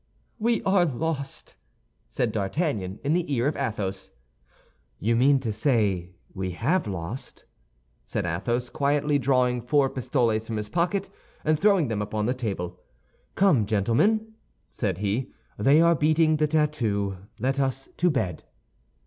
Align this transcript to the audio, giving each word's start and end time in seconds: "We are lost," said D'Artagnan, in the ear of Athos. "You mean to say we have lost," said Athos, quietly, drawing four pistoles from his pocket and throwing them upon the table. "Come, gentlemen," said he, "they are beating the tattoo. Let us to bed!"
"We 0.39 0.63
are 0.63 0.83
lost," 0.83 1.55
said 2.07 2.31
D'Artagnan, 2.31 2.99
in 3.03 3.13
the 3.13 3.31
ear 3.31 3.45
of 3.47 3.55
Athos. 3.55 4.09
"You 4.97 5.15
mean 5.15 5.39
to 5.41 5.53
say 5.53 6.15
we 6.33 6.53
have 6.53 6.87
lost," 6.87 7.45
said 8.07 8.25
Athos, 8.25 8.69
quietly, 8.69 9.19
drawing 9.19 9.61
four 9.61 9.91
pistoles 9.91 10.47
from 10.47 10.57
his 10.57 10.69
pocket 10.69 11.11
and 11.43 11.59
throwing 11.59 11.87
them 11.87 12.01
upon 12.01 12.25
the 12.25 12.33
table. 12.33 12.79
"Come, 13.35 13.67
gentlemen," 13.67 14.33
said 14.71 14.97
he, 14.97 15.29
"they 15.59 15.81
are 15.83 15.93
beating 15.93 16.37
the 16.37 16.47
tattoo. 16.47 17.17
Let 17.37 17.59
us 17.59 17.87
to 17.97 18.09
bed!" 18.09 18.43